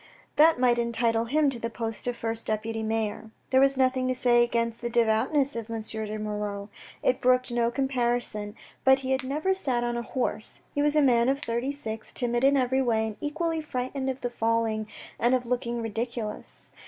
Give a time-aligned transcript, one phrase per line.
[0.35, 3.29] That might entitle him to the post of first deputy mayor.
[3.51, 5.79] There was nothing to say against the devoutness of M.
[5.81, 6.69] de Moirod.
[7.03, 10.61] It brooked no comparison, but he had never sat on a horse.
[10.73, 14.17] He was a man of thirty six, timid in every way, and equally frightened of
[14.33, 14.87] falling
[15.19, 16.71] and of looking ridiculous.